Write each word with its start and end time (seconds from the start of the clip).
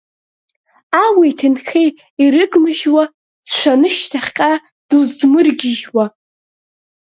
Ауеи-ҭынхеи 1.03 1.89
ирыгмыжьуа, 2.23 3.03
дшәаны 3.45 3.89
шьҭахьҟа 3.95 4.51
дузмыргьыжьуа. 4.89 6.05